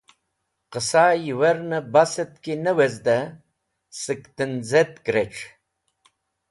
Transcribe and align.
Qẽsa 0.71 1.03
yiwernẽ 1.23 1.87
basẽt 1.93 2.31
ki 2.43 2.53
ne 2.63 2.71
wezdẽ 2.77 3.21
sẽk 4.01 4.21
tenzetk 4.35 4.95
(internet) 5.01 5.09
rech 5.13 5.41